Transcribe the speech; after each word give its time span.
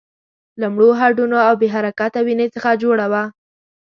له 0.59 0.67
مړو 0.73 0.89
هډونو 0.99 1.37
او 1.47 1.53
بې 1.61 1.67
حرکته 1.75 2.19
وينې 2.25 2.47
څخه 2.55 2.79
جوړه 2.83 3.05
وه. 3.11 3.23